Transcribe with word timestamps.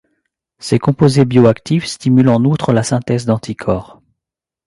Ces 0.57 0.79
composés 0.79 1.25
bioactifs 1.25 1.85
stimulent 1.85 2.29
en 2.33 2.43
outre 2.43 2.73
la 2.73 2.81
synthèse 2.81 3.25
d'anticorps. 3.27 4.01